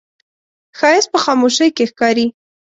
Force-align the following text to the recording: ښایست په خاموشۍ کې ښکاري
ښایست 0.77 1.09
په 1.13 1.19
خاموشۍ 1.23 1.69
کې 1.75 1.85
ښکاري 1.91 2.25